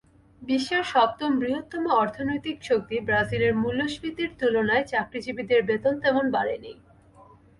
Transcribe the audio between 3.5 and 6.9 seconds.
মূল্যস্ফীতির তুলনায় চাকরিজীবীদের বেতন তেমন বাড়েনি।